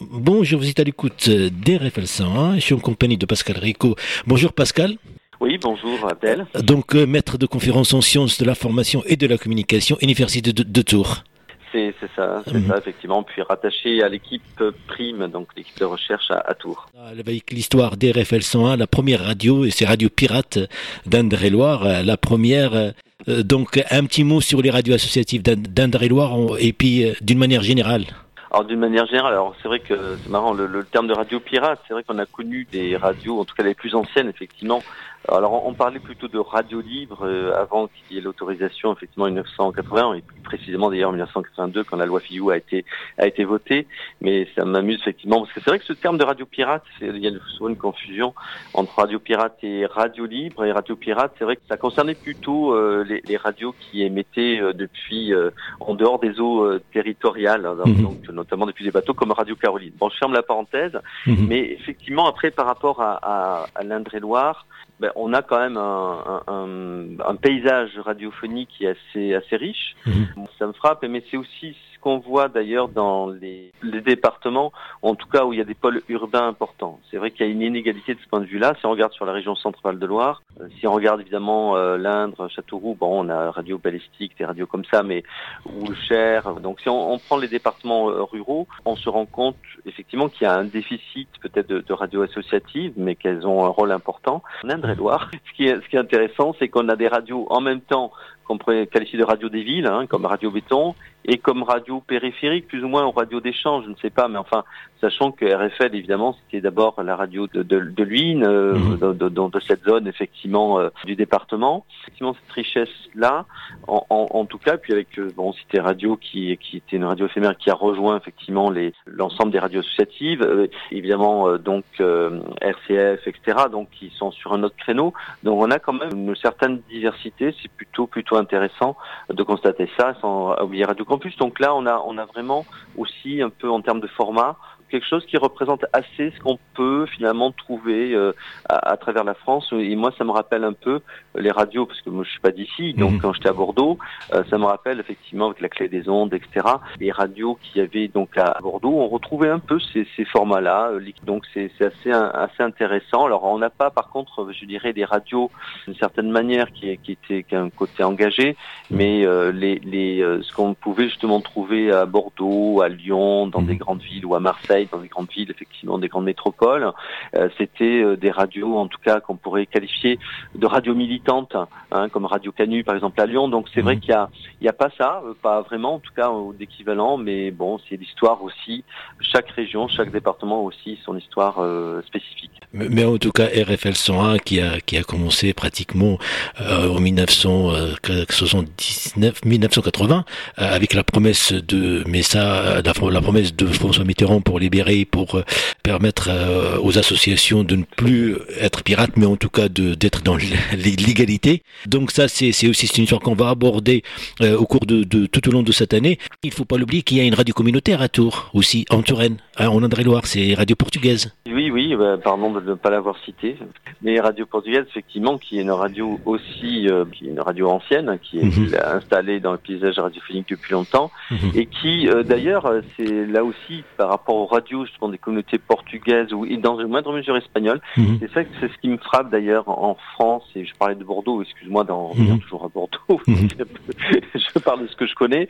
[0.00, 2.54] Bonjour, vous êtes à l'écoute d'RFL 101.
[2.56, 3.96] Je suis en compagnie de Pascal Rico.
[4.26, 4.94] Bonjour Pascal.
[5.40, 6.46] Oui, bonjour Abdel.
[6.62, 10.52] Donc, euh, maître de conférence en sciences de la formation et de la communication, Université
[10.52, 11.24] de, de Tours.
[11.72, 12.66] C'est ça, c'est Mhm.
[12.68, 13.22] ça, effectivement.
[13.22, 14.42] Puis rattaché à l'équipe
[14.88, 16.86] Prime, donc l'équipe de recherche à, à Tours.
[17.18, 20.58] Avec l'histoire d'RFL 101, la première radio, et c'est Radio Pirate
[21.06, 22.74] d'Indre-et-Loire, la première.
[22.74, 27.62] euh, donc, un petit mot sur les radios associatives d'Indre-et-Loire, et puis euh, d'une manière
[27.62, 28.04] générale.
[28.50, 31.38] Alors d'une manière générale, alors c'est vrai que c'est marrant, le, le terme de radio
[31.38, 34.82] pirate, c'est vrai qu'on a connu des radios, en tout cas les plus anciennes, effectivement.
[35.28, 39.28] Alors on, parlait plutôt de radio libre euh, avant qu'il y ait l'autorisation, effectivement, en
[39.28, 42.86] 1980, et plus précisément d'ailleurs en 1982, quand la loi Fillou a été
[43.18, 43.86] a été votée.
[44.22, 47.18] Mais ça m'amuse effectivement, parce que c'est vrai que ce terme de radio pirate, il
[47.18, 48.34] y a souvent une confusion
[48.72, 50.64] entre radio pirate et radio libre.
[50.64, 54.58] Et radio pirate, c'est vrai que ça concernait plutôt euh, les, les radios qui émettaient
[54.58, 58.02] euh, depuis euh, en dehors des eaux euh, territoriales, Mhm.
[58.02, 59.92] donc notamment depuis des bateaux comme Radio Caroline.
[59.98, 60.96] Bon, je ferme la parenthèse,
[61.26, 61.46] Mhm.
[61.48, 64.66] mais effectivement, après, par rapport à, à, à l'Indre-et-Loire,
[64.98, 69.56] ben, on a quand même un, un, un- un paysage radiophonique qui est assez, assez
[69.56, 69.94] riche.
[70.06, 70.46] Mhm.
[70.58, 74.72] Ça me frappe, mais c'est aussi ce qu'on voit d'ailleurs dans les, les départements,
[75.02, 76.98] en tout cas où il y a des pôles urbains importants.
[77.10, 78.74] C'est vrai qu'il y a une inégalité de ce point de vue-là.
[78.80, 81.98] Si on regarde sur la région centrale de Loire, euh, si on regarde évidemment euh,
[81.98, 85.22] l'Indre, Châteauroux, bon, on a radio balistique, des radios comme ça, mais
[85.66, 86.54] ou le Cher.
[86.66, 90.42] Donc si on, on prend les départements euh, ruraux, on se rend compte effectivement qu'il
[90.42, 94.42] y a un déficit peut-être de, de radios associatives, mais qu'elles ont un rôle important.
[94.64, 98.12] En Indre-et-Loire, ce qui est, intéressant, c'est qu'on a des radios en même temps
[98.44, 100.94] qu'on pourrait qualifier de radio des villes, hein, comme Radio Béton,
[101.24, 104.38] et comme radio périphérique, plus ou moins, ou radio d'échange, je ne sais pas, mais
[104.38, 104.64] enfin,
[105.00, 108.04] sachant que RFL, évidemment, c'était d'abord la radio de, de, de
[108.44, 108.98] euh, Mhm.
[108.98, 111.84] de, de, de- de cette zone, effectivement, euh, du département.
[112.02, 113.46] Effectivement, cette richesse-là,
[113.88, 117.04] en, en, en tout cas, puis avec, euh, bon, c'était Radio qui, qui était une
[117.04, 121.84] radio éphémère qui a rejoint, effectivement, les l'ensemble des radios associatives, euh, évidemment, euh, donc,
[122.00, 125.12] euh, RCF, etc., donc, qui sont sur un autre créneau.
[125.42, 128.96] Donc, on a quand même une certaine diversité, c'est plutôt, plutôt intéressant
[129.28, 131.36] de constater ça, sans oublier Radio Campus.
[131.36, 132.64] Donc là, on a, on a vraiment
[132.96, 134.56] aussi un peu en termes de format
[134.90, 138.32] quelque chose qui représente assez ce qu'on peut finalement trouver euh,
[138.68, 139.68] à, à travers la France.
[139.72, 141.00] Et moi, ça me rappelle un peu
[141.36, 142.92] les radios, parce que moi, je suis pas d'ici.
[142.94, 143.20] Donc, Mhm.
[143.20, 143.98] quand j'étais à Bordeaux,
[144.34, 146.66] euh, ça me rappelle effectivement avec la clé des ondes, etc.
[146.98, 150.90] Les radios qu'il y avait donc à Bordeaux, on retrouvait un peu ces, ces formats-là.
[150.92, 153.26] euh, Donc, c'est assez, assez intéressant.
[153.26, 155.50] Alors, on n'a pas, par contre, je dirais, des radios
[155.86, 158.56] d'une certaine manière qui, qui était qui a un côté engagé,
[158.90, 163.66] mais euh, les, les, ce qu'on pouvait justement trouver à Bordeaux, à Lyon, dans Mhm.
[163.66, 166.92] des grandes villes ou à Marseille, dans des grandes villes, effectivement, des grandes métropoles,
[167.36, 170.18] euh, c'était euh, des radios, en tout cas, qu'on pourrait qualifier
[170.54, 171.56] de radios militantes,
[171.92, 173.48] hein, comme Radio Canu, par exemple, à Lyon.
[173.48, 174.00] Donc, c'est vrai Mhm.
[174.00, 174.30] qu'il y a,
[174.60, 177.96] il y a pas ça, euh, pas vraiment, en tout cas, d'équivalent, mais bon, c'est
[177.96, 178.84] l'histoire aussi.
[179.20, 182.50] Chaque région, chaque département a aussi son histoire euh, spécifique.
[182.72, 186.18] Mais en tout cas, RFL 101 qui a, qui a commencé pratiquement
[186.60, 190.24] euh, en 1979, 1980,
[190.58, 194.60] euh, avec la promesse de, mais ça, la, la promesse de François Mitterrand pour
[195.10, 195.42] pour euh,
[195.82, 200.36] permettre euh, aux associations de ne plus être pirates, mais en tout cas d'être dans
[200.72, 201.62] l'égalité.
[201.86, 204.02] Donc ça, c'est aussi une histoire qu'on va aborder
[204.40, 206.18] euh, au cours de, de tout au long de cette année.
[206.42, 209.36] Il faut pas l'oublier qu'il y a une radio communautaire à Tours aussi, en Touraine,
[209.58, 211.32] hein, en Indre-et-Loire, c'est Radio Portugaise.
[211.46, 213.56] Oui, oui, bah, pardon de ne pas l'avoir cité.
[214.02, 218.38] Mais Radio Portugaise, effectivement, qui est une radio aussi, qui est une radio ancienne, qui
[218.38, 218.74] est Mhm.
[218.96, 221.50] installée dans le paysage radiophonique depuis longtemps, Mhm.
[221.54, 226.44] et qui, d'ailleurs, c'est là aussi par rapport aux radios justement des communautés portugaises ou
[226.44, 227.80] et dans une moindre mesure espagnole.
[227.96, 228.18] Mhm.
[228.20, 230.44] C'est ça, que- c'est ce qui me frappe d'ailleurs en France.
[230.54, 232.10] Et je parlais de Bordeaux, excuse-moi d'en Mhm.
[232.10, 233.20] revenir toujours à Bordeaux.
[233.26, 233.48] Mhm.
[234.34, 235.48] je parle de ce que je connais,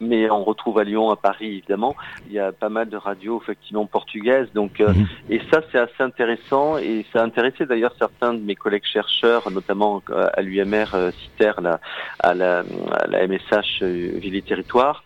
[0.00, 1.94] mais on retrouve à Lyon, à Paris, évidemment.
[2.28, 4.80] Il y a pas mal de radios effectivement portugaises, donc.
[4.80, 4.92] euh,
[5.30, 9.50] et ça, c'est assez intéressant et ça a intéressé d'ailleurs certains de mes collègues chercheurs,
[9.50, 11.80] notamment euh, à l'UMR euh, CITER, la,
[12.20, 15.04] à, la, à la MSH euh, Ville et Territoire,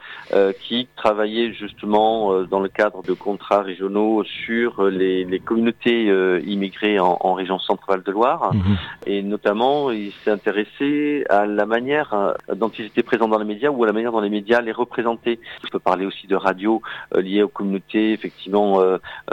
[0.62, 6.06] qui travaillaient justement dans le cadre de, con- contrats régionaux sur les, communautés
[6.44, 8.54] immigrées en, région centrale de Loire.
[8.54, 8.76] Mhm.
[9.06, 13.70] Et notamment, il s'est intéressé à la manière dont ils étaient présents dans les médias
[13.70, 15.38] ou à la manière dont les médias les représentaient.
[15.64, 16.82] Je peux parler aussi de radio
[17.16, 18.80] liées aux communautés effectivement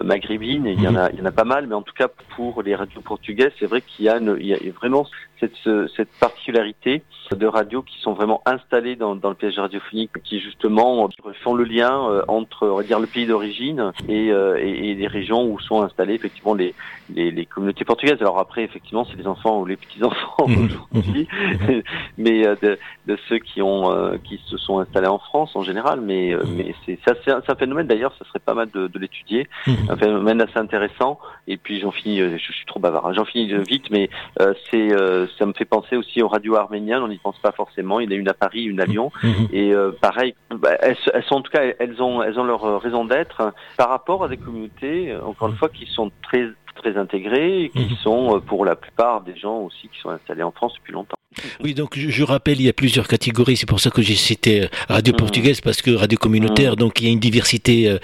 [0.01, 0.65] maghrébines.
[0.67, 2.63] Il y en a, il y en a pas mal, mais en tout cas pour
[2.63, 5.05] les radios portugaises, c'est vrai qu'il y a, il y a vraiment
[5.39, 7.03] cette, cette particularité
[7.35, 11.09] de radios qui sont vraiment installées dans, dans le piège radiophonique, qui justement
[11.43, 14.95] font le lien euh, entre, on va dire, le pays d'origine et, euh, et, et,
[14.95, 16.73] les régions où sont installées effectivement les,
[17.13, 18.21] les, les communautés portugaises.
[18.21, 20.65] Alors après, effectivement, c'est les enfants ou les petits-enfants mmh.
[20.93, 21.81] aujourd'hui, mmh.
[22.17, 23.77] mais euh, de, de, ceux qui ont
[24.23, 26.01] qui se sont installés en France en général.
[26.01, 26.55] Mais, mmh.
[26.55, 29.47] mais c'est ça, c'est un, phénomène d'ailleurs, ça serait pas mal de, de l'étudier,
[29.89, 31.19] un phénomène assez intéressant.
[31.47, 33.13] Et puis j'en finis, je, suis trop bavard, hein.
[33.13, 34.09] j'en finis vite, mais
[34.69, 34.89] c'est
[35.37, 37.01] ça me fait penser aussi aux radios arméniennes.
[37.01, 37.99] On n'y pense pas forcément.
[37.99, 39.11] Il y en a une à Paris, une à Lyon,
[39.51, 43.05] et pareil, bah, elles, elles, sont en tout cas, elles ont, elles ont leur raison
[43.05, 47.69] d'être par rapport à des communautés, encore une fois, qui sont très très intégrés et
[47.69, 50.93] qui sont euh, pour la plupart des gens aussi qui sont installés en France depuis
[50.93, 51.16] longtemps.
[51.63, 53.57] Oui, donc je, rappelle, il y a plusieurs catégories.
[53.57, 55.19] C'est pour ça que j'ai cité euh, radio mhm.
[55.19, 56.77] portugaise parce que radio communautaire, mhm.
[56.77, 57.99] donc il y a une diversité euh,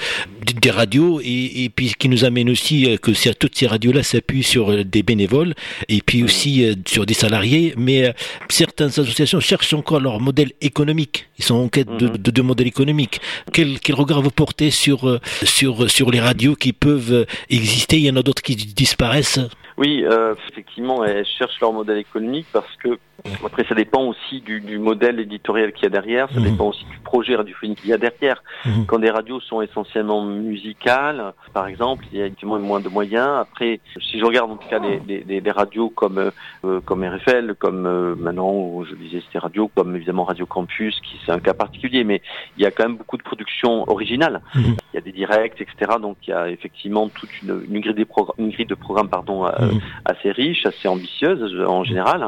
[0.61, 4.43] des radios et, et, puis ce qui nous amène aussi que toutes ces radios-là s'appuient
[4.43, 5.55] sur des bénévoles
[5.87, 7.73] et puis aussi sur des salariés.
[7.77, 8.13] Mais
[8.49, 11.27] certaines associations cherchent encore leur modèle économique.
[11.39, 13.19] Ils sont en quête de, de, de modèle économique.
[13.51, 17.97] Quel, quel regard vous portez sur sur sur les radios qui peuvent exister?
[17.97, 19.39] Il y en a d'autres qui disparaissent
[19.77, 22.99] Oui, euh, effectivement, elles cherchent leur modèle économique parce que
[23.45, 26.51] après, ça dépend aussi du, du modèle éditorial qu'il y a derrière, ça mhm.
[26.51, 28.43] dépend aussi du projet radiophonique qu'il y a derrière.
[28.65, 28.85] Mhm.
[28.85, 33.29] Quand des radios sont essentiellement musicales, par exemple, il y a effectivement moins de moyens.
[33.39, 36.31] Après, si je regarde en tout cas les radios comme
[36.65, 41.19] euh, comme RFL, comme euh, maintenant, je disais c'était radio, comme évidemment Radio Campus, qui
[41.25, 42.21] c'est un cas particulier, mais
[42.57, 44.41] il y a quand même beaucoup de productions originales.
[44.55, 44.75] Mhm.
[44.93, 45.93] Il y a des directs, etc.
[46.01, 49.45] Donc il y a effectivement toute une, une, grille, des une grille de programmes pardon,
[49.63, 52.27] euh, assez riche, assez ambitieuse en général.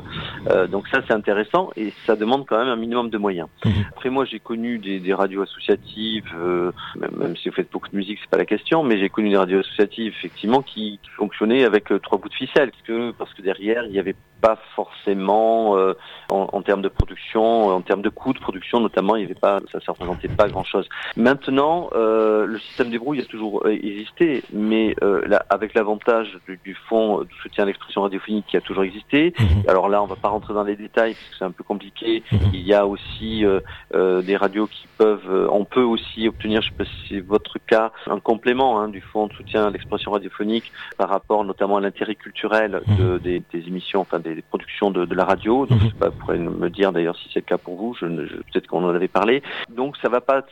[0.50, 3.48] Euh, donc ça c'est intéressant et ça demande quand même un minimum de moyens.
[3.64, 3.74] Mhm.
[3.90, 7.96] Après moi j'ai connu des, des, radios associatives, euh, même, si vous faites beaucoup de
[7.96, 11.66] musique c'est pas la question, mais j'ai connu des radios associatives effectivement qui, qui fonctionnaient
[11.66, 14.58] avec euh, trois bouts de ficelle parce que parce que derrière il y avait pas
[14.76, 15.94] forcément euh,
[16.30, 19.34] en, en, termes de production, en termes de coûts de production notamment, il y avait
[19.34, 20.88] pas, ça ne représentait pas grand chose.
[21.16, 26.76] Maintenant, euh, le système des brouilles a toujours existé, mais là, avec l'avantage du, du
[26.88, 29.34] fonds de soutien à l'expression radiophonique qui a toujours existé.
[29.40, 29.64] Mhm.
[29.68, 32.24] Alors là, on va pas rentrer dans les détails parce que c'est un peu compliqué.
[32.32, 32.40] Mhm.
[32.54, 33.60] Il y a aussi euh,
[33.94, 37.20] euh, des radios qui peuvent, euh, on peut aussi obtenir, je sais pas si c'est
[37.20, 41.78] votre cas, un complément hein, du fonds de soutien à l'expression radiophonique par rapport notamment
[41.78, 43.20] à l'intérêt culturel de, mhm.
[43.20, 45.66] des, des, émissions, enfin des, des productions de, de, la radio.
[45.66, 47.96] Donc, je sais pas, vous pourrez me dire d'ailleurs si c'est le cas pour vous.
[48.00, 49.42] Je, je peut-être qu'on en avait parlé.
[49.70, 50.44] Donc, ça va pas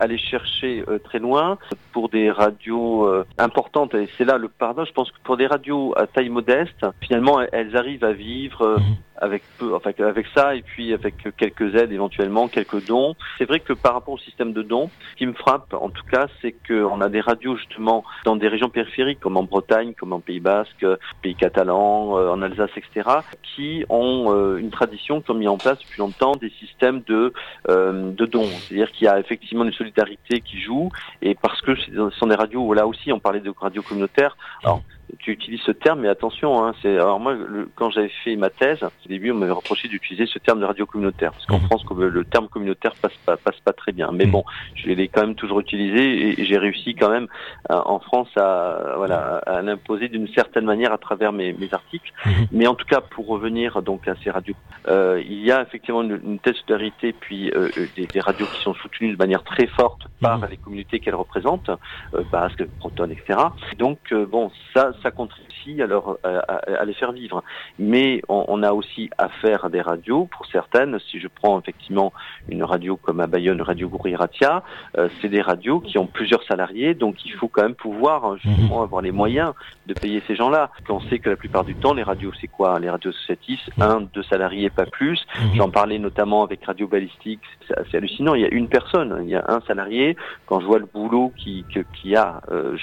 [0.00, 1.58] aller chercher très loin
[1.92, 3.08] pour des radios
[3.38, 3.94] importantes.
[3.94, 4.84] Et c'est là le pardon.
[4.84, 8.78] Je pense que pour des radios à taille modeste, finalement, elles arrivent à vivre
[9.18, 13.14] avec peu, enfin avec ça et puis avec quelques aides éventuellement, quelques dons.
[13.38, 16.04] C'est vrai que par rapport au système de dons, ce qui me frappe en tout
[16.10, 20.12] cas, c'est qu'on a des radios justement dans des régions périphériques comme en Bretagne, comme
[20.12, 20.84] en Pays Basque,
[21.22, 23.08] Pays Catalan, euh, en Alsace, etc.,
[23.42, 27.32] qui ont euh, une tradition, qui ont mis en place depuis longtemps des systèmes de
[27.68, 28.44] euh, de dons.
[28.44, 30.90] C'est-à-dire qu'il y a effectivement une solidarité qui joue
[31.22, 34.36] et parce que ce sont des radios là aussi on parlait de radios communautaires.
[34.62, 34.82] Alors
[35.26, 37.34] tu utilises ce terme, mais attention, hein, c'est alors moi
[37.74, 40.86] quand j'avais fait ma thèse, au début on m'avait reproché d'utiliser ce terme de radio
[40.86, 41.66] communautaire, parce qu'en mmh.
[41.66, 44.10] France le terme communautaire passe pas passe pas très bien.
[44.12, 44.30] Mais mmh.
[44.30, 44.44] bon,
[44.76, 47.26] je l'ai quand même toujours utilisé et j'ai réussi quand même
[47.72, 52.12] euh, en France à voilà à l'imposer d'une certaine manière à travers mes, mes articles.
[52.24, 52.30] Mmh.
[52.52, 54.54] Mais en tout cas pour revenir donc à ces radios,
[54.86, 58.62] euh, il y a effectivement une, une telle solidarité puis euh, des, des, radios qui
[58.62, 61.70] sont soutenues de manière très forte par les communautés qu'elles représentent,
[62.14, 63.40] euh, Basque, Bretonne, etc.
[63.76, 63.98] Donc
[64.30, 65.46] bon ça ça contribue
[65.80, 67.42] à, leur, à, les faire vivre.
[67.78, 72.12] Mais on, a aussi affaire à des radios, pour certaines, si je prends effectivement
[72.48, 74.62] une radio comme à Bayonne, Radio Gouriratia,
[74.96, 78.36] euh, c'est des radios qui ont plusieurs salariés, donc il faut quand même pouvoir hein,
[78.40, 78.84] justement mhm.
[78.84, 79.52] avoir les moyens
[79.86, 80.70] de payer ces gens-là.
[80.88, 82.78] On sait que la plupart du temps, les radios, c'est quoi?
[82.78, 85.26] Les radios associatives, un, deux salariés, pas plus.
[85.38, 85.56] Mhm.
[85.56, 88.34] J'en parlais notamment avec Radio Balistique, c'est assez hallucinant.
[88.34, 90.16] Il y a une personne, il y a un salarié.
[90.46, 91.64] Quand je vois le boulot qui,
[92.00, 92.76] qui a, euh,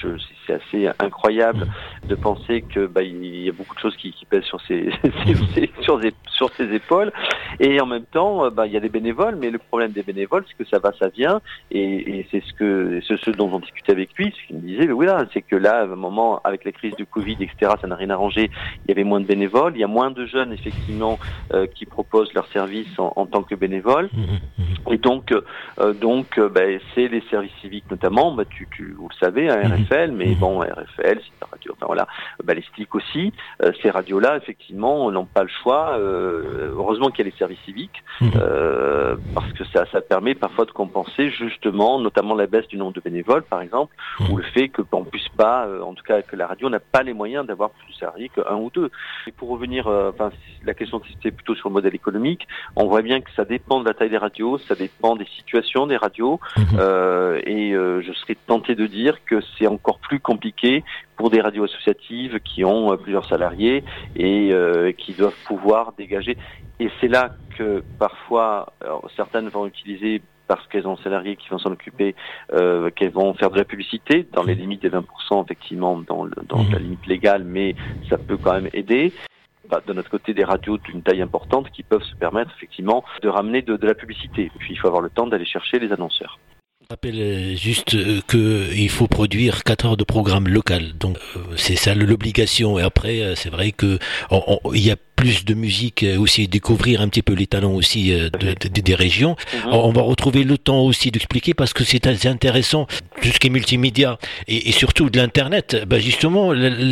[0.46, 1.64] c'est assez incroyable.
[1.64, 2.08] Mhm.
[2.08, 4.90] de penser que bah, il y a beaucoup de choses qui, qui pèsent sur ses,
[5.82, 7.12] sur, ses, sur ses épaules.
[7.60, 10.44] Et en même temps, bah, il y a des bénévoles, mais le problème des bénévoles,
[10.48, 11.40] c'est que ça va, ça vient,
[11.70, 14.62] et, et c'est ce que ce, ce dont on discutait avec lui, ce qu'il me
[14.62, 17.72] disait, oui, là, c'est que là, à un moment, avec la crise du Covid, etc.,
[17.80, 18.50] ça n'a rien arrangé.
[18.84, 21.18] Il y avait moins de bénévoles, il y a moins de jeunes effectivement
[21.52, 24.08] euh, qui proposent leurs services en, en tant que bénévoles.
[24.12, 24.22] Mmh,
[24.58, 24.92] mmh.
[24.92, 28.32] Et donc, euh, donc, euh, ben, c'est les services civiques notamment.
[28.32, 29.84] Bah, tu, tu, vous le savez, hein, mmh.
[29.84, 31.72] RFL, mais bon, RFL, c'est la radio.
[31.76, 32.06] Enfin voilà,
[32.46, 33.32] les STIC aussi.
[33.62, 35.98] Euh, ces radios-là, effectivement, n'ont pas le choix.
[35.98, 40.70] Euh, heureusement qu'il y a les services civiques, parce que ça, ça permet parfois de
[40.70, 43.94] compenser justement, notamment la baisse du nombre de bénévoles, par exemple,
[44.30, 47.02] ou le fait que on puisse pas, en tout cas que la radio n'a pas
[47.02, 48.90] les moyens d'avoir plus de salariés qu'un ou deux.
[49.26, 50.30] Et pour revenir, enfin,
[50.64, 52.46] la question c'était plutôt sur le modèle économique.
[52.76, 55.86] On voit bien que ça dépend de la taille des radios, ça dépend des situations
[55.86, 56.62] des radios, mmh.
[56.78, 60.84] euh, et euh, je serais tenté de dire que c'est encore plus compliqué
[61.16, 63.84] pour des radios associatives qui ont euh, plusieurs salariés
[64.16, 66.36] et euh, qui doivent pouvoir dégager.
[66.80, 71.48] Et c'est là que parfois alors, certaines vont utiliser parce qu'elles ont un salarié qui
[71.48, 72.14] vont s'en occuper,
[72.52, 76.34] euh, qu'elles vont faire de la publicité dans les limites des 20% effectivement dans, le,
[76.46, 76.72] dans mmh.
[76.72, 77.74] la limite légale, mais
[78.10, 79.12] ça peut quand même aider
[79.70, 83.28] bah, de notre côté des radios d'une taille importante qui peuvent se permettre effectivement de
[83.28, 84.50] ramener de, de la publicité.
[84.58, 86.38] Puis il faut avoir le temps d'aller chercher les annonceurs.
[86.84, 90.92] Je rappelle juste qu'il faut produire 4 heures de programme local.
[91.00, 91.16] Donc
[91.56, 92.78] c'est ça l'obligation.
[92.78, 93.98] Et après, c'est vrai que
[94.74, 98.28] il y a plus de musique, aussi découvrir un petit peu les talents aussi de,
[98.74, 99.34] de, des régions.
[99.36, 99.88] Mm -hmm.
[99.88, 102.04] On va retrouver le temps aussi d'expliquer parce que c'est
[102.36, 102.82] intéressant
[103.22, 104.10] tout ce qui est multimédia
[104.52, 105.66] et, et surtout de l'internet.
[105.90, 106.44] Ben justement,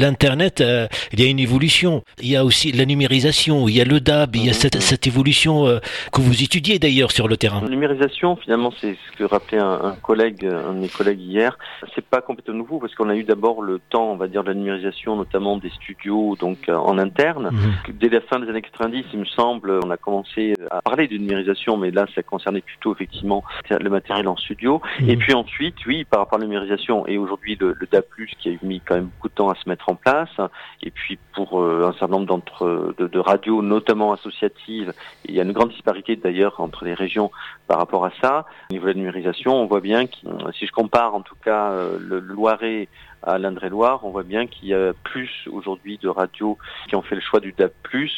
[0.04, 1.92] l'internet, euh, il y a une évolution.
[2.26, 4.40] Il y a aussi la numérisation, il y a le DAB, mm -hmm.
[4.40, 5.78] il y a cette, cette évolution euh,
[6.14, 7.60] que vous étudiez d'ailleurs sur le terrain.
[7.68, 11.50] La numérisation, finalement, c'est ce que rappelait un, un, collègue, un de mes collègues hier.
[11.92, 14.50] C'est pas complètement nouveau parce qu'on a eu d'abord le temps, on va dire, de
[14.52, 17.46] la numérisation, notamment des studios donc euh, en interne.
[17.52, 18.00] Mm -hmm.
[18.02, 21.16] Dès la fin des années 90, il me semble, on a commencé à parler de
[21.16, 24.72] numérisation, mais là, ça concernait plutôt effectivement le matériel en studio.
[24.78, 25.10] Mm -hmm.
[25.10, 28.02] Et puis ensuite, oui, par rapport à la numérisation et aujourd'hui le, le DA+,
[28.38, 30.34] qui a mis quand même beaucoup de temps à se mettre en place,
[30.82, 34.92] et puis pour euh, un certain nombre d'entre de, de, radios, notamment associatives,
[35.28, 37.30] il y a une grande disparité d'ailleurs entre les régions
[37.68, 38.32] par rapport à ça.
[38.70, 40.16] Au niveau de la numérisation, on voit bien que
[40.56, 42.88] si je compare en tout cas euh, le Loiret
[43.22, 47.14] à l'Indre-et-Loire, on voit bien qu'il y a plus aujourd'hui de radios qui ont fait
[47.14, 47.70] le choix du DAB+,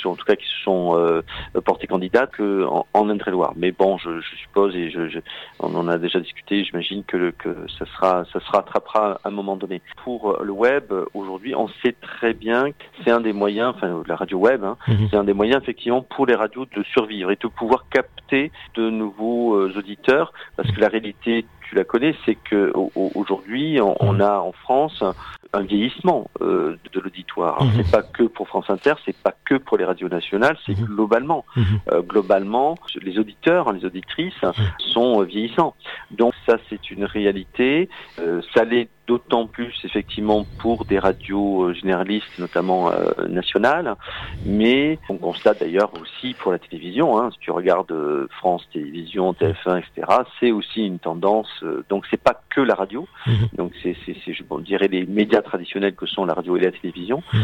[0.05, 1.23] ou en tout cas qui se sont euh,
[1.65, 3.53] portés candidats qu'en en Indre-et-Loire.
[3.57, 5.19] Mais bon, je, je suppose, et je, je,
[5.61, 9.29] on en a déjà discuté, j'imagine que, le, que ça, sera, ça se rattrapera à
[9.29, 9.83] un moment donné.
[10.03, 14.17] Pour le web, aujourd'hui, on sait très bien que c'est un des moyens, enfin la
[14.17, 15.09] radio web, hein, mm -hmm.
[15.11, 18.91] c'est un des moyens effectivement pour les radios de survivre et de pouvoir capter de
[18.91, 24.21] nouveaux euh, auditeurs, parce que la réalité tu la connais, c'est que aujourd'hui, on, on,
[24.21, 25.03] a en France
[25.55, 27.63] un vieillissement euh, de l'auditoire.
[27.63, 27.71] Mmh.
[27.77, 30.85] C'est pas que pour France Inter, c'est pas que pour les radios nationales, c'est mmh.
[30.85, 31.45] globalement.
[31.57, 31.63] Mmh.
[31.93, 34.45] Euh, globalement, les auditeurs, les auditrices
[34.79, 35.75] sont vieillissants.
[36.11, 37.89] Donc ça, c'est une réalité.
[38.19, 43.97] Euh, ça l'est d'autant plus effectivement pour des radios généralistes, notamment euh, nationales,
[44.47, 47.95] mais on constate d'ailleurs aussi pour la télévision, hein, si tu regardes
[48.39, 53.07] France Télévisions, TF1, etc., c'est aussi une tendance, euh, donc c'est pas que la radio,
[53.27, 53.33] mmh.
[53.57, 53.95] donc c'est,
[54.27, 57.39] je bon, dirais, les médias traditionnels que sont la radio et la télévision, mmh.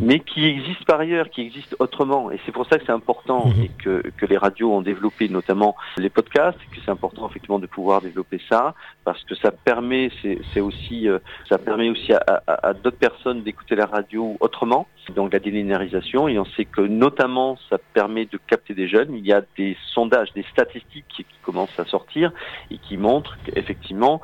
[0.00, 3.46] mais qui existent par ailleurs, qui existent autrement, et c'est pour ça que c'est important
[3.46, 3.62] mmh.
[3.62, 7.66] et que, que les radios ont développé notamment les podcasts, que c'est important effectivement de
[7.66, 10.10] pouvoir développer ça, parce que ça permet,
[10.52, 11.08] c'est aussi
[11.48, 16.28] ça permet aussi à, à, à d'autres personnes d'écouter la radio autrement, donc la délinéarisation,
[16.28, 19.14] et on sait que notamment ça permet de capter des jeunes.
[19.14, 22.32] Il y a des sondages, des statistiques qui, qui commencent à sortir
[22.70, 24.20] et qui montrent qu'effectivement,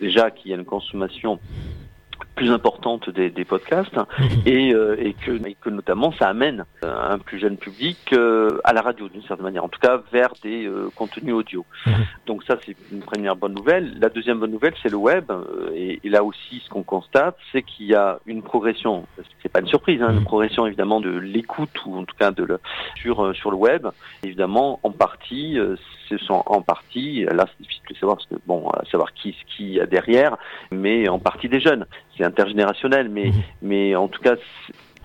[0.00, 1.38] déjà qu'il y a une consommation
[2.36, 3.98] plus importante des, des podcasts
[4.46, 8.72] et, euh, et, que, et, que, notamment ça amène un plus jeune public euh, à
[8.72, 11.64] la radio d'une certaine manière, en tout cas vers des euh, contenus audio.
[12.26, 13.98] Donc ça c'est une première bonne nouvelle.
[13.98, 15.32] La deuxième bonne nouvelle c'est le web
[15.74, 19.06] et, et, là aussi ce qu'on constate c'est qu'il y a une progression,
[19.42, 22.44] c'est pas une surprise, hein, une progression évidemment de l'écoute ou en tout cas de
[22.44, 22.60] le,
[22.96, 23.86] sur sur le web.
[24.22, 25.58] Évidemment en partie
[26.08, 29.72] ce sont en partie, là c'est difficile de savoir parce que bon, savoir qui qui
[29.72, 30.36] y a derrière,
[30.70, 31.86] mais en partie des jeunes.
[32.16, 33.30] C'est intergénérationnel, mais,
[33.62, 34.36] mais en tout cas,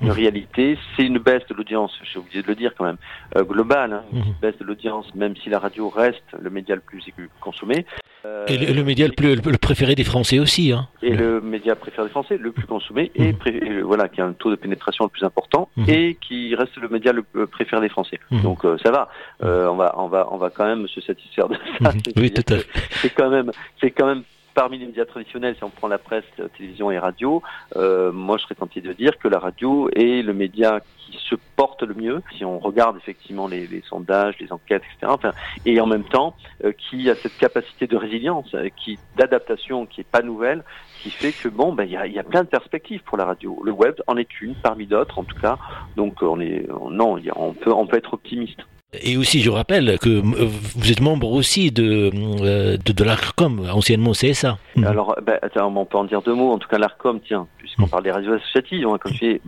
[0.02, 2.98] une réalité, c'est une baisse de l'audience, j'ai oublié de le dire quand même,
[3.36, 6.82] euh, globale, hein, une baisse de l'audience, même si la radio reste le média le
[6.82, 7.02] plus
[7.40, 7.86] consommé.
[8.26, 10.72] Euh, et le, le, média le, plus, le préféré des Français aussi.
[10.72, 10.88] Hein.
[11.02, 13.24] Et le média préféré des Français, le plus consommé, mmh.
[13.24, 16.54] et, pré et, voilà, qui a un taux de pénétration le plus important, et qui
[16.56, 18.20] reste le média le préféré des Français.
[18.44, 19.10] Donc euh, ça va,
[19.44, 21.92] euh, on va, on va, on va quand même se satisfaire de ça.
[22.18, 22.68] oui, tout à fait.
[23.02, 26.26] C'est quand même, c'est quand même parmi les médias traditionnels, si on prend la presse,
[26.38, 27.42] la télévision et radio,
[27.76, 31.36] euh, moi je serais tenté de dire que la radio est le média qui se
[31.56, 35.32] porte le mieux, si on regarde effectivement les, sondages, les enquêtes, etc.
[35.66, 40.02] Et en même temps, euh, qui a cette capacité de résilience, euh, qui d'adaptation, qui
[40.02, 40.64] est pas nouvelle,
[41.02, 43.26] qui fait que bon, ben il y a, y a, plein de perspectives pour la
[43.26, 43.62] radio.
[43.64, 45.58] Le web en est une, parmi d'autres en tout cas.
[45.96, 48.62] Donc on est, non, on peut, on peut être optimiste.
[49.00, 53.66] Et aussi, je rappelle que euh, vous êtes membre aussi de, euh, de, de l'ARCOM,
[53.72, 54.58] anciennement CSA.
[54.76, 54.84] Mhm.
[54.84, 56.52] Alors, ben, attends, on peut en dire deux mots.
[56.52, 57.90] En tout cas, l'ARCOM, tiens, puisqu'on mhm.
[57.90, 59.42] parle des radios associatives, hein, comme tu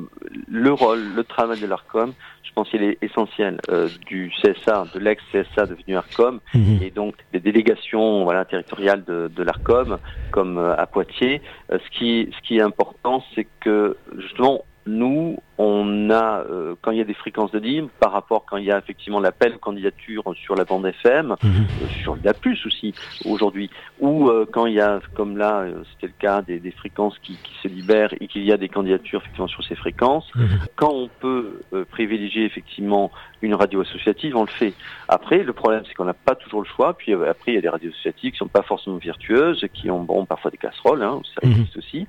[0.47, 4.99] le rôle, le travail de l'ARCOM, je pense qu'il est essentiel euh, du CSA, de
[4.99, 6.79] l'ex-CSA devenu ARCOM, mhm.
[6.81, 9.97] et donc des délégations voilà, territoriales de, de l'ARCOM,
[10.31, 11.41] comme à Poitiers.
[11.69, 16.97] ce, qui, ce qui est important, c'est que justement, nous, on a, euh, quand il
[16.97, 20.23] y a des fréquences de libre, par rapport quand il y a effectivement l'appel candidature
[20.35, 21.51] sur la bande FM, mhm.
[21.51, 22.93] euh, sur la plus aussi
[23.25, 27.17] aujourd'hui, ou euh, quand il y a, comme là, c'était le cas, des, des fréquences
[27.19, 30.59] qui, qui, se libèrent et qu'il y a des candidatures effectivement sur ces fréquences, mhm.
[30.75, 31.61] quand on peut
[31.91, 33.11] privilégier effectivement
[33.43, 34.73] une radio associative, on le fait.
[35.07, 36.93] Après, le problème, c'est qu'on n'a pas toujours le choix.
[36.97, 40.01] Puis après, il y a des radios associatives qui sont pas forcément virtueuses, qui ont
[40.01, 41.51] bon parfois des casseroles, hein, ça mhm.
[41.51, 42.07] existe aussi.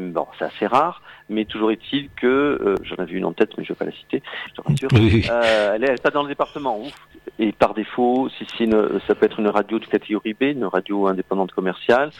[0.00, 3.72] Bon, c'est assez rare, mais toujours est-il que j'en avais une en tête, mais je
[3.72, 4.88] ne vais pas la citer, je te rassure.
[5.30, 6.78] Euh, elle est pas dans le département.
[6.78, 6.94] Ouf.
[7.38, 8.70] Et par défaut, si, si
[9.06, 12.10] ça peut être une radio de catégorie B, une radio indépendante commerciale.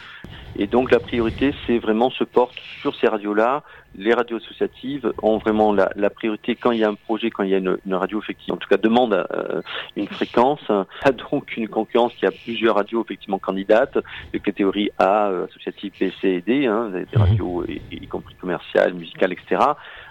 [0.57, 3.63] Et donc la priorité, c'est vraiment se porte sur ces radios-là
[3.97, 7.43] les radios associatives ont vraiment la, la, priorité quand il y a un projet, quand
[7.43, 9.61] il y a une, une radio effectivement, en tout cas demande euh,
[9.95, 13.97] une fréquence, a donc une concurrence qui a plusieurs radios effectivement candidates
[14.33, 17.21] de catégorie A, euh, associative B, C et D, hein, des, mhm.
[17.21, 19.61] radios y, compris commerciales, musicales, etc.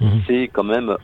[0.00, 0.22] Mhm.
[0.26, 0.96] C'est quand même,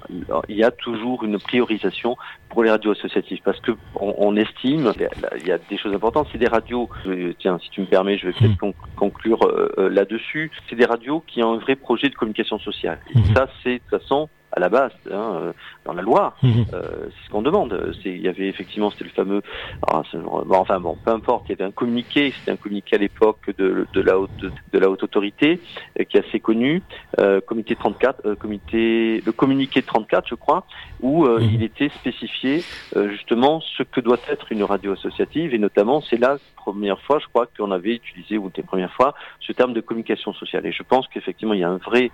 [0.49, 2.17] il y a toujours une priorisation
[2.49, 4.93] pour les radios associatives parce que on, on estime,
[5.41, 6.29] il y a des choses importantes.
[6.33, 6.91] C'est des radios,
[7.39, 8.73] tiens, si tu me permets, je vais peut-être mhm.
[8.97, 10.51] conclure euh, là-dessus.
[10.69, 12.99] C'est des radios qui ont un vrai projet de communication sociale.
[13.15, 13.35] Et mhm.
[13.35, 15.53] ça, c'est de toute façon à la base, hein, euh,
[15.85, 16.35] dans la loi.
[16.43, 16.67] Mhm.
[16.75, 17.95] Euh, c'est ce qu'on demande.
[18.05, 19.43] Il y avait effectivement, c'était le fameux.
[19.91, 21.47] Ah, bon, enfin bon, peu importe.
[21.49, 22.33] Il y avait un communiqué.
[22.39, 25.61] C'était un communiqué à l'époque de, de, la haute de, la haute autorité
[25.99, 26.83] euh, qui est assez connu.
[27.19, 30.67] Euh, comité 34, euh, comité, le communiqué 34, je crois,
[31.01, 31.43] où mhm.
[31.43, 32.65] il était spécifié
[33.09, 37.27] justement ce que doit être une radio associative et notamment c'est là première fois, je
[37.27, 40.65] crois qu'on avait utilisé ou des premières fois ce terme de communication sociale.
[40.67, 42.11] Et je pense qu'effectivement il y a un vrai,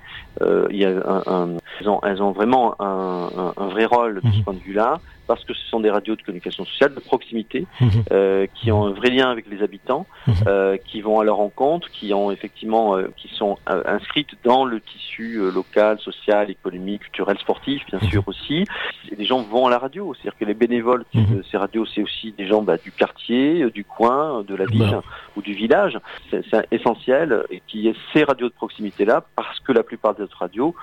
[0.71, 1.57] il y a un, un,
[2.03, 4.45] elles ont vraiment un, un, vrai rôle de ce mhm.
[4.45, 7.91] point de vue-là, parce que ce sont des radios de communication sociale de proximité, mhm.
[8.11, 10.35] euh, qui ont un vrai lien avec les habitants, mhm.
[10.49, 14.81] euh, qui vont à leur rencontre, qui ont effectivement, euh, qui sont inscrites dans le
[14.81, 18.65] tissu local, social, économique, culturel, sportif, bien sûr aussi.
[19.13, 22.03] Et les gens vont à la radio, c'est-à-dire que les bénévoles de ces radios, c'est
[22.03, 25.03] aussi des gens bah, du quartier, du coin, de la ville bah.
[25.37, 25.99] ou du village.
[26.31, 30.23] C'est essentiel et qu'il y ait ces radios de proximité-là, parce que la plupart des
[30.23, 30.75] autres radios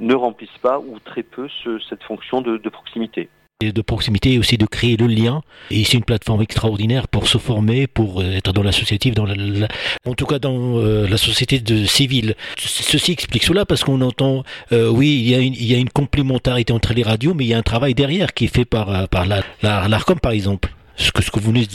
[0.00, 3.28] ne remplissent pas ou très peu ce, cette fonction de, de proximité
[3.70, 5.42] de proximité et aussi de créer le lien.
[5.70, 9.68] Et c'est une plateforme extraordinaire pour se former, pour être dans l'associatif, dans la,
[10.06, 12.34] en tout cas dans euh, la société de civile.
[12.58, 17.02] Ceci explique cela parce qu'on entend, euh, oui, il y, a une, complémentarité entre les
[17.02, 19.50] radios, mais il y a un travail derrière qui est fait par, euh, par l'ARCOM
[19.62, 21.66] la, la, par exemple ce que, ce que vous venez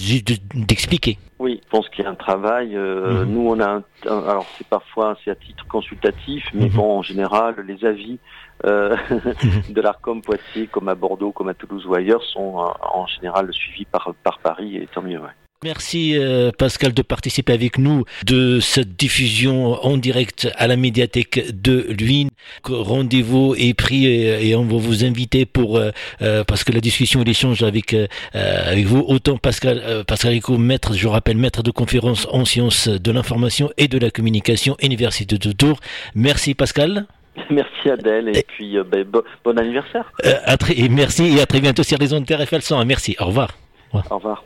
[0.53, 1.17] d'expliquer.
[1.39, 2.75] Oui, je pense qu'il y a un travail.
[2.75, 3.33] Euh, mhm.
[3.33, 6.75] Nous, on a un, alors c'est parfois c'est à titre consultatif, mais mhm.
[6.75, 8.19] bon, en général, les avis
[8.65, 9.73] euh, mhm.
[9.73, 13.53] de l'Arcom Poitiers, comme à Bordeaux, comme à Toulouse ou ailleurs, sont euh, en général
[13.53, 15.19] suivis par par Paris, et tant mieux.
[15.19, 15.29] Ouais.
[15.63, 21.49] Merci euh, Pascal de participer avec nous de cette diffusion en direct à la médiathèque
[21.51, 22.29] de Luynes.
[22.63, 25.89] Rendez-vous est pris et on va vous inviter pour euh,
[26.21, 27.95] euh, parce que la discussion et l'échange avec
[28.33, 33.11] avec vous autant Pascal Pascal Rico, maître je rappelle maître de conférence en sciences de
[33.11, 35.79] l'information et de la communication Université de Tours.
[36.13, 37.07] Merci Pascal.
[37.49, 40.11] Merci Adèle et, puis ben, bon, anniversaire.
[40.23, 42.85] et merci et à très bientôt sur les ondes TRFL 100.
[42.85, 43.15] Merci.
[43.19, 43.49] Au revoir.
[43.91, 44.43] Au revoir.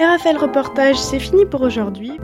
[0.00, 2.18] RFL Reportage, c'est fini pour aujourd'hui.